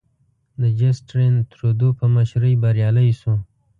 د 0.61 0.63
جسټین 0.79 1.33
ترودو 1.51 1.89
په 1.99 2.05
مشرۍ 2.15 2.53
بریالی 2.63 3.09
شو. 3.19 3.33